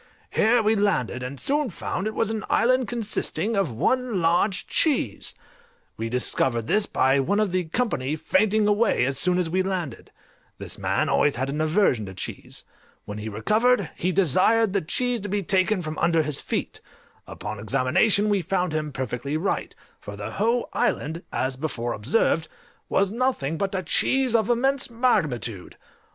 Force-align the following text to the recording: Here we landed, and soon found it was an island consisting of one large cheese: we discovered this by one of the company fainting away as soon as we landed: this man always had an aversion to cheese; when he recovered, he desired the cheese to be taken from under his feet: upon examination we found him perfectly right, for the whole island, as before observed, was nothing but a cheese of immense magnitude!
Here 0.31 0.63
we 0.63 0.73
landed, 0.73 1.21
and 1.21 1.39
soon 1.39 1.69
found 1.69 2.07
it 2.07 2.15
was 2.15 2.31
an 2.31 2.43
island 2.49 2.87
consisting 2.87 3.55
of 3.55 3.71
one 3.71 4.19
large 4.19 4.65
cheese: 4.65 5.35
we 5.95 6.09
discovered 6.09 6.65
this 6.65 6.87
by 6.87 7.19
one 7.19 7.39
of 7.39 7.51
the 7.51 7.65
company 7.65 8.15
fainting 8.15 8.67
away 8.67 9.05
as 9.05 9.19
soon 9.19 9.37
as 9.37 9.47
we 9.47 9.61
landed: 9.61 10.11
this 10.57 10.79
man 10.79 11.07
always 11.07 11.35
had 11.35 11.51
an 11.51 11.61
aversion 11.61 12.07
to 12.07 12.15
cheese; 12.15 12.63
when 13.05 13.19
he 13.19 13.29
recovered, 13.29 13.91
he 13.95 14.11
desired 14.11 14.73
the 14.73 14.81
cheese 14.81 15.21
to 15.21 15.29
be 15.29 15.43
taken 15.43 15.83
from 15.83 15.99
under 15.99 16.23
his 16.23 16.41
feet: 16.41 16.81
upon 17.27 17.59
examination 17.59 18.27
we 18.27 18.41
found 18.41 18.73
him 18.73 18.91
perfectly 18.91 19.37
right, 19.37 19.75
for 19.99 20.15
the 20.15 20.31
whole 20.31 20.67
island, 20.73 21.21
as 21.31 21.55
before 21.55 21.93
observed, 21.93 22.47
was 22.89 23.11
nothing 23.11 23.55
but 23.55 23.75
a 23.75 23.83
cheese 23.83 24.33
of 24.33 24.49
immense 24.49 24.89
magnitude! 24.89 25.77